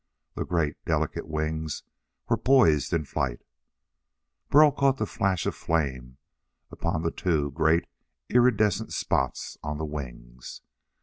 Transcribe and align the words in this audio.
The 0.33 0.45
great, 0.45 0.83
delicate 0.83 1.27
wings 1.27 1.83
were 2.27 2.35
poised 2.35 2.91
in 2.91 3.05
flight. 3.05 3.43
Burl 4.49 4.71
caught 4.71 4.97
the 4.97 5.05
flash 5.05 5.45
of 5.45 5.53
flame 5.53 6.17
upon 6.71 7.03
the 7.03 7.11
two 7.11 7.51
great 7.51 7.85
irridescent 8.27 8.93
spots 8.93 9.59
on 9.61 9.77
the 9.77 9.85
wings. 9.85 10.63